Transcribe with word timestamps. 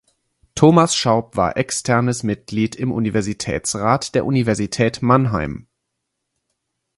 Thomas 0.55 0.95
Schaub 0.95 1.37
war 1.37 1.57
externes 1.57 2.23
Mitglied 2.23 2.75
im 2.75 2.91
Universitätsrat 2.91 4.15
der 4.15 4.25
Universität 4.25 5.03
Mannheim. 5.03 5.67